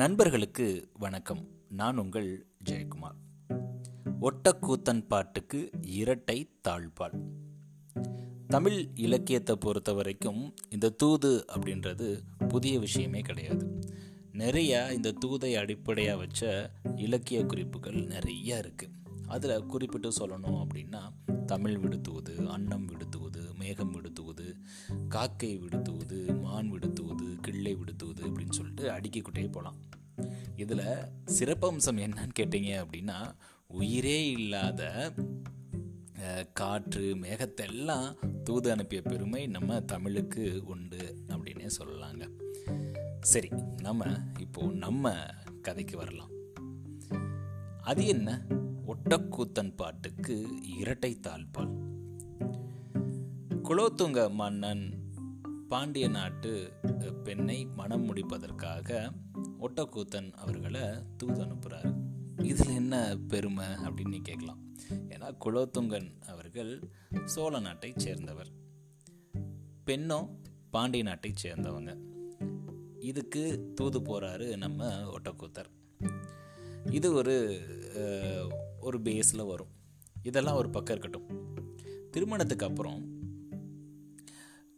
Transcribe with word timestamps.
நண்பர்களுக்கு 0.00 0.88
வணக்கம். 0.92 1.48
நான் 1.68 1.96
உங்கள் 1.96 2.46
ஜெயக்குமார். 2.64 3.18
ஒட்டக்கூத்தன் 4.20 5.06
பாட்டுக்கு 5.08 5.70
இரட்டை 5.80 6.50
தாழ்பால். 6.68 7.20
தமிழ் 8.48 8.88
இலக்கியத்தை 8.94 9.56
பொறுத்த 9.56 9.92
வரைக்கும் 9.92 10.54
இந்த 10.70 10.88
தூது 10.88 11.44
அப்படின்றது 11.52 12.20
புதிய 12.48 12.78
விஷயமே 12.78 13.20
கிடையாது. 13.20 13.78
நிறையா 14.32 14.92
இந்த 14.92 15.14
தூதை 15.26 15.54
அடிப்படையாக 15.54 16.16
வச்ச 16.16 16.70
இலக்கிய 16.96 17.44
குறிப்புகள் 17.44 18.04
நிறைய 18.04 18.56
இருக்குது 18.56 18.99
அதில் 19.30 19.66
குறிப்பிட்டு 19.66 20.08
சொல்லணும் 20.20 20.58
அப்படின்னா 20.62 21.02
தமிழ் 21.46 21.78
விடுத்துவது 21.78 22.34
அன்னம் 22.46 22.86
விடுத்துவது 22.86 23.42
மேகம் 23.54 23.92
விடுத்துவது 23.92 24.46
காக்கை 25.08 25.52
விடுத்துவது 25.58 26.18
மான் 26.40 26.70
விடுத்துவது 26.72 27.26
கிள்ளை 27.40 27.74
விடுத்துவது 27.74 28.22
அப்படின்னு 28.28 28.56
சொல்லிட்டு 28.58 28.84
அடுக்கிக்கிட்டே 28.90 29.44
போகலாம் 29.52 29.78
இதில் 30.56 30.86
சிறப்பம்சம் 31.38 32.00
என்னன்னு 32.04 32.36
கேட்டீங்க 32.40 32.70
அப்படின்னா 32.84 33.18
உயிரே 33.66 34.18
இல்லாத 34.30 35.12
காற்று 36.52 37.04
மேகத்தெல்லாம் 37.14 38.08
தூது 38.42 38.68
அனுப்பிய 38.70 39.02
பெருமை 39.02 39.42
நம்ம 39.46 39.80
தமிழுக்கு 39.92 40.44
உண்டு 40.64 41.00
அப்படின்னே 41.28 41.68
சொல்லலாங்க. 41.78 42.24
சரி 43.20 43.50
நம்ம 43.82 44.08
இப்போ 44.38 44.62
நம்ம 44.84 45.14
கதைக்கு 45.62 45.96
வரலாம். 45.96 46.32
அது 47.82 48.02
என்ன? 48.06 48.30
ஒட்டக்கூத்தன் 48.90 49.72
பாட்டுக்கு 49.76 50.34
இரட்டை 50.78 51.10
தாழ்பால் 51.26 51.72
குலோத்துங்க 53.62 54.20
மன்னன் 54.30 54.84
பாண்டிய 55.68 56.08
நாட்டு 56.08 56.72
பெண்ணை 57.24 57.58
மனம் 57.64 58.04
முடிப்பதற்காக 58.04 59.12
ஒட்டக்கூத்தன் 59.60 60.30
அவர்களை 60.32 60.84
தூது 61.16 61.40
அனுப்புகிறாரு 61.44 61.92
இதில் 62.42 62.74
என்ன 62.74 63.16
பெருமை 63.28 63.66
அப்படின்னு 63.66 64.20
கேட்கலாம். 64.22 64.60
ஏன்னா 65.08 65.28
குலோத்துங்கன் 65.44 66.10
அவர்கள் 66.26 66.72
சோழ 67.24 67.58
நாட்டை 67.58 67.92
சேர்ந்தவர். 67.96 68.50
பெண்ணும் 69.84 70.28
பாண்டிய 70.70 71.04
நாட்டை 71.04 71.32
சேர்ந்தவங்க. 71.42 71.92
இதுக்கு 73.00 73.72
தூது 73.74 74.00
போகிறாரு 74.00 74.56
நம்ம 74.56 74.88
ஒட்டக்கூத்தர். 75.16 75.70
இது 76.90 77.12
ஒரு 77.12 77.36
ஒரு 78.90 79.00
பேஸில் 79.00 79.46
வரும். 79.46 79.72
இதெல்லாம் 80.22 80.56
ஒரு 80.56 80.70
பக்கம் 80.70 80.96
இருக்கட்டும். 80.96 81.54
திருமணத்துக்கு 82.10 82.66
அப்புறம் 82.66 83.18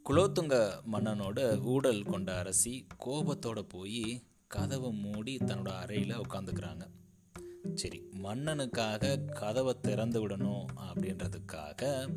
குலோத்துங்க 0.09 0.71
மன்னனோட 0.91 1.63
ஊடல் 1.63 2.03
கொண்ட 2.03 2.37
அரசி 2.37 2.87
கோபத்தோட 3.05 3.61
போய் 3.61 4.23
கதவை 4.47 4.91
மூடி 4.91 5.37
தன்னோட 5.37 5.67
அறையில் 5.67 6.17
உட்காந்துக்கிறாங்க 6.17 6.81
சரி 7.73 8.09
மன்னனுக்காக 8.23 9.25
கதவை 9.25 9.73
திறந்து 9.81 10.27
விடணும் 10.27 10.65
அப்படின்றதுக்காக 10.77 12.09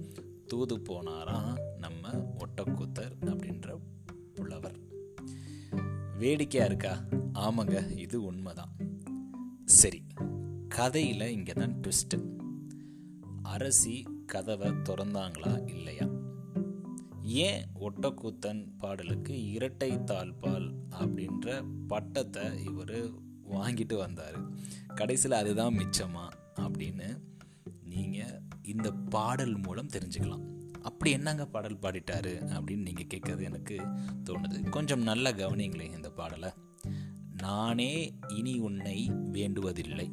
தூது 0.47 0.77
போனாராம் 0.78 1.55
நம்ம 1.78 2.08
ஒட்டக்கூத்தர் 2.39 3.14
அப்படின்ற 3.20 3.78
புலவர். 4.34 4.78
வேடிக்கையாக 6.19 6.74
இருக்கா? 6.74 6.92
ஆமாங்க 7.34 7.98
இது 7.98 8.24
உண்மைதான். 8.24 8.66
கதையில் 10.79 11.21
இங்கே 11.21 11.53
தான் 11.53 11.81
ட்விஸ்ட்டு 11.83 12.19
அரசி 13.43 14.07
கதவை 14.27 14.69
திறந்தாங்களா 14.71 15.69
இல்லையா? 15.69 16.07
ஏன் 17.23 17.67
ஒட்டக்கூத்தன் 17.81 18.69
பாடலுக்கு 18.79 19.45
இரட்டை 19.45 19.93
தாழ்பால் 19.93 20.75
அப்படின்ற 20.91 21.65
பட்டத்தை 21.87 22.65
இவர் 22.65 23.11
வாங்கிட்டு 23.51 23.97
வந்தார்? 23.97 24.39
கடைசியில் 24.95 25.39
அதுதான் 25.39 25.79
மிச்சமா 25.79 26.29
அப்படின்னு 26.55 27.19
நீங்கள் 27.83 28.41
இந்த 28.63 28.91
பாடல் 28.92 29.57
மூலம் 29.57 29.92
தெரிஞ்சுக்கலாம். 29.92 30.45
அப்படி 30.83 31.11
என்னங்க 31.11 31.47
பாடல் 31.47 31.83
பாடிட்டாரு 31.83 32.35
அப்படின்னு 32.55 32.83
நீங்கள் 32.83 33.11
கேட்கறது 33.15 33.42
எனக்கு 33.42 33.79
தோணுது. 34.25 34.69
கொஞ்சம் 34.69 35.03
நல்ல 35.03 35.33
கவனிங்களேன் 35.33 35.95
இந்த 35.95 36.11
பாடலை. 36.11 36.53
நானே 37.36 38.19
இனி 38.29 38.59
உன்னை 38.59 39.11
வேண்டுவதில்லை. 39.11 40.13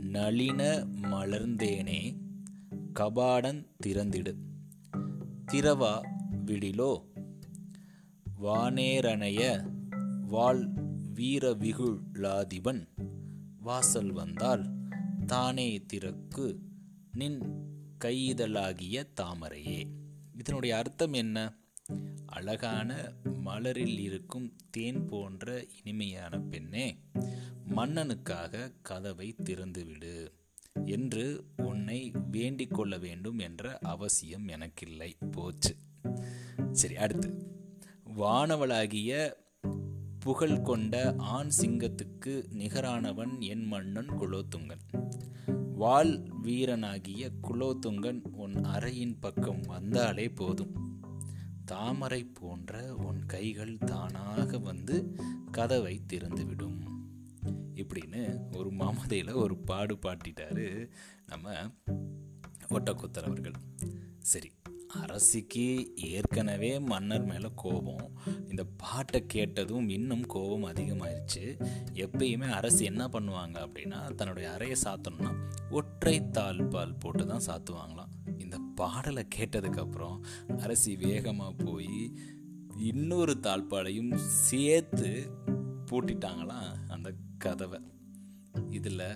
நளின 0.00 0.86
மலர்ந்தேனே 1.02 2.16
கபாடன் 3.00 3.66
திறந்திடு. 3.86 4.34
திரவா 5.52 6.00
விடிலோ 6.46 7.04
வானேரணைய 8.42 9.70
வாழ் 10.28 10.68
வீர 11.14 11.50
விகுளாதிபன் 11.50 12.86
வாசல் 13.58 14.12
வந்தால் 14.12 14.70
தானே 15.26 15.82
திறக்கு 15.86 16.60
நின் 17.12 17.42
கைதலாகிய 18.04 19.04
தாமரையே. 19.20 19.86
இதனுடைய 20.32 20.76
அர்த்தம் 20.76 21.12
என்ன? 21.12 21.56
அழகான 22.26 23.12
மலரில் 23.44 23.98
இருக்கும் 23.98 24.56
தேன் 24.70 25.04
போன்ற 25.04 25.66
இனிமையான 25.84 26.38
பெண்ணே 26.38 26.98
மன்னனுக்காக 27.70 28.72
கதவை 28.82 29.34
திறந்துவிடு 29.44 30.32
என்று 30.84 31.44
உன்னை 31.56 32.12
வேண்டிக் 32.30 32.74
கொள்ள 32.74 32.98
வேண்டும் 32.98 33.38
என்ற 33.38 33.78
அவசியம் 33.78 34.48
எனக்கில்லை. 34.48 35.16
போச்சு. 35.30 35.76
சரி 36.72 36.96
அடுத்து. 36.96 37.56
வானவளாகிய 38.16 39.32
புகழ் 40.18 40.60
கொண்ட 40.60 41.14
ஆண் 41.18 41.48
சிங்கத்துக்கு 41.60 42.44
நிகரானவன் 42.52 43.40
என் 43.40 43.64
மன்னன் 43.64 44.10
குலோத்துங்கன். 44.10 45.10
வால் 45.74 46.22
வீரனாகிய 46.42 47.30
குலோத்துங்கன் 47.42 48.22
உன் 48.32 48.54
அறையின் 48.54 49.16
பக்கம் 49.20 49.60
வந்தாலே 49.60 50.28
போதும். 50.28 50.90
தாமரை 51.64 52.24
போன்ற 52.24 52.94
உன் 52.94 53.26
கைகள் 53.26 53.78
தானாக 53.78 54.58
வந்து 54.58 55.16
கதவை 55.50 56.00
திறந்துவிடும். 56.12 56.91
இப்படின்னு 57.82 58.22
ஒரு 58.56 58.70
மாமதையில் 58.70 59.32
ஒரு 59.32 59.56
பாடு 59.56 59.94
பாட்டிட்டாரு 59.94 60.88
நம்ம 61.26 61.54
ஒட்டக்குத்தர் 62.68 63.28
அவர்கள். 63.30 63.58
சரி 64.18 64.50
அரசிக்கு 65.00 65.92
ஏற்கனவே 65.96 66.78
மன்னர் 66.78 67.24
மேலே 67.24 67.50
கோபம். 67.54 68.18
இந்த 68.48 68.64
பாட்டை 68.76 69.26
கேட்டதும் 69.26 69.88
இன்னும் 69.88 70.24
கோபம் 70.26 70.72
அதிகமாயிருச்சு. 70.72 71.44
எப்பயுமே 71.94 72.50
அரசு 72.50 72.84
என்ன 72.84 73.06
பண்ணுவாங்க 73.06 73.56
அப்படின்னா 73.66 74.14
தன்னுடைய 74.14 74.52
அறையை 74.52 74.76
சாத்தணும்னா 74.84 75.32
ஒற்றை 75.70 76.20
தாழ்பால் 76.20 76.98
போட்டு 76.98 77.26
தான் 77.26 77.46
சாத்துவாங்களாம். 77.46 78.12
இந்த 78.38 78.58
பாடலை 78.74 79.26
கேட்டதுக்கப்புறம் 79.34 80.18
அரசி 80.58 80.96
வேகமாக 80.96 81.64
போய் 81.64 82.16
இன்னொரு 82.76 83.38
தாழ்பாலையும் 83.42 84.14
சேர்த்து 84.14 85.10
பூட்டிட்டாங்களாம் 85.92 86.88
அந்த 86.88 87.14
கதவை. 87.38 87.80
இதில் 88.70 89.06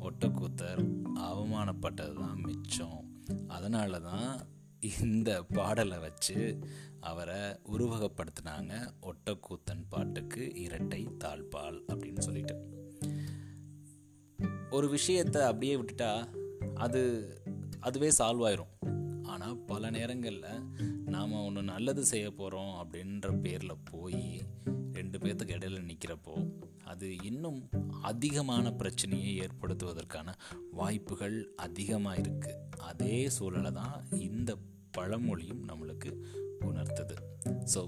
ஒட்டக்கூத்தர் 0.00 0.82
அவமானப்பட்டது 1.14 2.14
தான் 2.14 2.40
மிச்சம். 2.40 3.00
அதனால 3.48 4.00
தான் 4.00 4.46
இந்த 5.02 5.42
பாடலை 5.42 5.98
வச்சு 5.98 6.58
அவரை 7.00 7.40
உருவகப்படுத்தினாங்க 7.72 8.72
ஒட்டக்கூத்தன் 9.02 9.84
பாட்டுக்கு 9.88 10.54
இரட்டை 10.54 11.08
தாழ்பால் 11.24 11.78
அப்படின்னு 11.88 12.18
சொல்லிட்டு. 12.18 12.56
ஒரு 14.70 14.88
விஷயத்தை 14.88 15.42
அப்படியே 15.42 15.76
விட்டுட்டா 15.76 16.28
அது 16.74 17.02
அதுவே 17.80 18.08
சால்வ் 18.18 18.46
ஆயிரும். 18.48 18.91
ஆனால் 19.42 19.62
பல 19.70 19.88
நேரங்களில் 19.90 20.66
நாம் 21.12 21.32
ஒன்று 21.46 21.62
நல்லது 21.70 22.02
செய்ய 22.10 22.26
போகிறோம் 22.30 22.74
அப்படின்ற 22.80 23.28
பேரில் 23.44 23.82
போய் 23.90 24.20
ரெண்டு 24.96 25.16
பேர்த்துக்கு 25.18 25.56
இடையில 25.56 25.80
நிற்கிறப்போ 25.88 26.34
அது 26.90 27.06
இன்னும் 27.30 27.58
அதிகமான 28.10 28.72
பிரச்சனையை 28.72 29.32
ஏற்படுத்துவதற்கான 29.44 30.34
வாய்ப்புகள் 30.80 31.36
அதிகமாக 31.66 32.20
இருக்குது 32.20 32.60
அதே 32.90 33.18
சூழலை 33.36 33.72
தான் 33.72 33.96
இந்த 34.28 34.56
பழமொழியும் 34.98 35.64
நம்மளுக்கு 35.70 36.12
உணர்த்துது. 36.68 37.16
ஸோ 37.74 37.82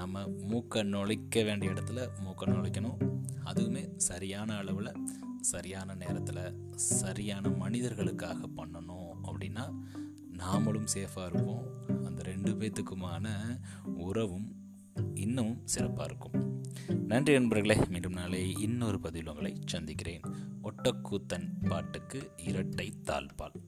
நம்ம 0.00 0.24
மூக்கை 0.52 0.82
நுழைக்க 0.94 1.42
வேண்டிய 1.42 1.72
இடத்துல 1.74 2.04
மூக்கை 2.26 2.46
நுழைக்கணும். 2.54 3.00
அதுவுமே 3.50 3.84
சரியான 4.10 4.58
அளவில் 4.62 4.92
சரியான 5.52 5.94
நேரத்தில் 5.94 6.44
சரியான 6.74 7.48
மனிதர்களுக்காக 7.62 8.40
பண்ணணும். 8.56 8.87
நாமளும் 10.38 10.86
சேஃபாக 10.94 11.26
இருப்போம். 11.26 11.66
அந்த 12.04 12.22
ரெண்டு 12.22 12.52
பேத்துக்குமான 12.52 13.28
உறவும் 13.94 14.56
இன்னும் 15.14 15.60
சிறப்பாக 15.64 16.14
இருக்கும். 16.14 16.62
நன்றி 17.06 17.32
நண்பர்களே 17.32 17.80
மீண்டும் 17.88 18.12
நாளை 18.12 18.52
இன்னொரு 18.58 19.00
பதிவில் 19.00 19.28
உங்களை 19.28 19.60
சந்திக்கிறேன். 19.66 20.20
ஒட்டக்கூத்தன் 20.62 21.68
பாட்டுக்கு 21.68 22.30
இரட்டை 22.36 22.92
தாழ்பால். 23.04 23.67